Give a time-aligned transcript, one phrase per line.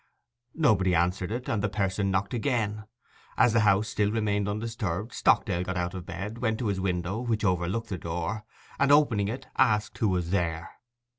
[0.55, 2.85] Nobody answered it, and the person knocked again.
[3.37, 7.19] As the house still remained undisturbed, Stockdale got out of bed, went to his window,
[7.19, 8.43] which overlooked the door,
[8.79, 10.71] and opening it, asked who was there.